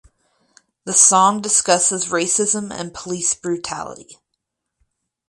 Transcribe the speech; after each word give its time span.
The 0.85 0.93
song 0.93 1.41
discusses 1.43 2.07
racism 2.07 2.73
and 2.75 2.91
police 2.91 3.35
brutality. 3.35 4.17